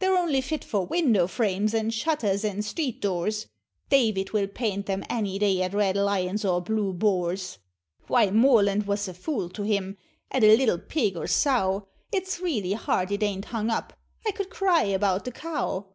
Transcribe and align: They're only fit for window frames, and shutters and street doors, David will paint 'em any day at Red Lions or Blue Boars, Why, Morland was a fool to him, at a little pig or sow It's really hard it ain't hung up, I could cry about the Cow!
They're 0.00 0.18
only 0.18 0.40
fit 0.40 0.64
for 0.64 0.84
window 0.84 1.28
frames, 1.28 1.74
and 1.74 1.94
shutters 1.94 2.42
and 2.42 2.64
street 2.64 3.00
doors, 3.00 3.46
David 3.88 4.32
will 4.32 4.48
paint 4.48 4.90
'em 4.90 5.04
any 5.08 5.38
day 5.38 5.62
at 5.62 5.74
Red 5.74 5.94
Lions 5.96 6.44
or 6.44 6.60
Blue 6.60 6.92
Boars, 6.92 7.58
Why, 8.08 8.32
Morland 8.32 8.88
was 8.88 9.06
a 9.06 9.14
fool 9.14 9.48
to 9.50 9.62
him, 9.62 9.96
at 10.32 10.42
a 10.42 10.56
little 10.56 10.78
pig 10.78 11.16
or 11.16 11.28
sow 11.28 11.86
It's 12.10 12.40
really 12.40 12.72
hard 12.72 13.12
it 13.12 13.22
ain't 13.22 13.44
hung 13.44 13.70
up, 13.70 13.92
I 14.26 14.32
could 14.32 14.50
cry 14.50 14.82
about 14.86 15.24
the 15.24 15.30
Cow! 15.30 15.86